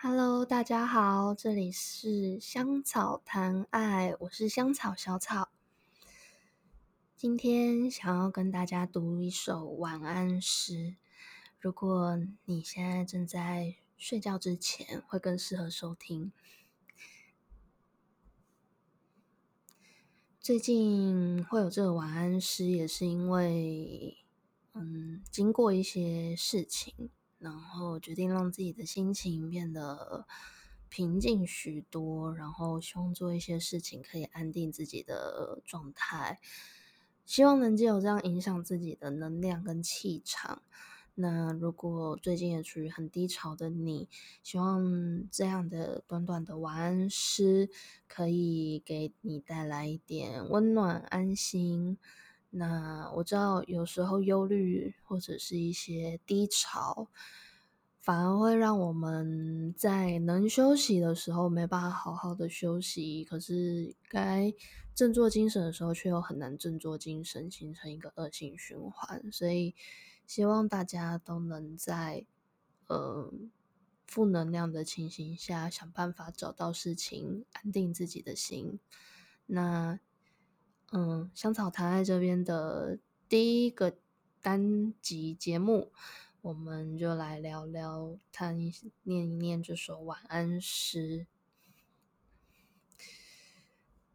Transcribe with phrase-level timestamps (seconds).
[0.00, 5.48] Hello，大家好，这里是香草谈爱，我是香草小草。
[7.16, 10.94] 今天想要跟大家读一首晚安诗。
[11.58, 16.30] 如果你现在正在睡觉之前，会更适合收听。
[20.38, 24.16] 最近会有这个晚安诗，也是因为，
[24.74, 27.10] 嗯，经过一些事情。
[27.38, 30.26] 然后决定让自己的心情变得
[30.88, 36.40] 平静许多，然后希望做一些事情可以安定自己的状态，
[37.24, 40.62] 希望能借由这样影响自己的能量跟气场。
[41.20, 44.08] 那如果最近也处于很低潮的你，
[44.42, 47.68] 希望这样的短短的晚安诗
[48.06, 51.98] 可以给你带来一点温暖安心。
[52.50, 57.08] 那我知道，有时候忧虑或者是一些低潮，
[57.98, 64.54] 反而会让我们在能休息的时候没办法好好的休息，可是该
[64.94, 69.30] 振作精神的时候却又很难振作精神，形成一个恶性循环。
[69.30, 69.74] 所以，
[70.26, 72.24] 希望大家都能在
[72.86, 73.30] 呃
[74.06, 78.80] 负能量的情形下，想办法找到事情，安定自己的心。
[79.44, 80.00] 那。
[80.90, 83.98] 嗯，香草谈爱这边的第一个
[84.40, 85.92] 单集节目，
[86.40, 88.72] 我们就来聊聊，谈一
[89.02, 91.26] 念一念这首晚安诗，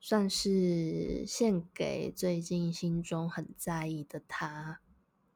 [0.00, 4.80] 算是献给最近心中很在意的他。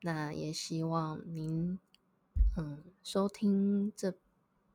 [0.01, 1.79] 那也希望您，
[2.57, 4.15] 嗯，收听这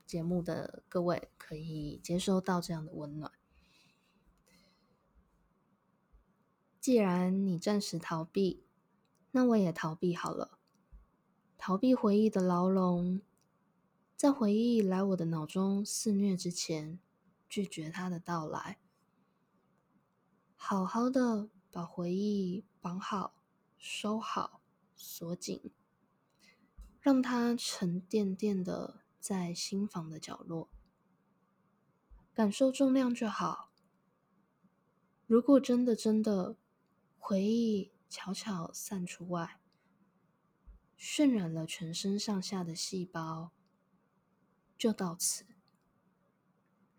[0.05, 3.31] 节目的各位可以接收到这样的温暖。
[6.83, 8.65] 既然你暂时逃避，
[9.31, 10.59] 那我也逃避好了。
[11.57, 13.21] 逃避回忆的牢笼，
[14.17, 16.99] 在回忆来我的脑中肆虐之前，
[17.47, 18.79] 拒绝它的到来。
[20.57, 23.41] 好好的把回忆绑好、
[23.77, 24.59] 收好、
[24.93, 25.71] 锁紧，
[26.99, 30.67] 让它沉甸甸的在心房的角落，
[32.33, 33.71] 感受重量就好。
[35.25, 36.57] 如果真的真的。
[37.25, 39.57] 回忆悄悄散出外，
[40.99, 43.53] 渲染了全身上下的细胞。
[44.77, 45.45] 就到此，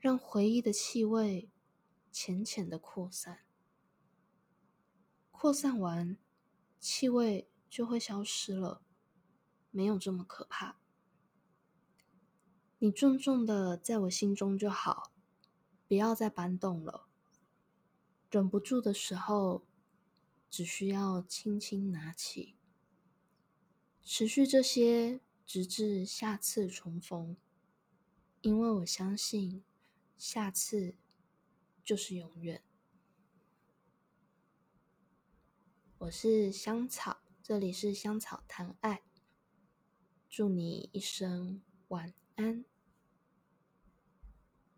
[0.00, 1.50] 让回忆的气味
[2.10, 3.40] 浅浅的扩散。
[5.30, 6.16] 扩散完，
[6.80, 8.80] 气味就会消失了，
[9.70, 10.78] 没有这么可怕。
[12.78, 15.12] 你重重的在我心中就好，
[15.86, 17.08] 不要再搬动了。
[18.30, 19.66] 忍不住的时候。
[20.54, 22.54] 只需要轻轻拿起，
[24.04, 27.36] 持续这些，直至下次重逢。
[28.40, 29.64] 因为我相信，
[30.16, 30.94] 下次
[31.82, 32.62] 就是永远。
[35.98, 39.02] 我是香草，这里是香草谈爱。
[40.30, 42.64] 祝你一生晚安。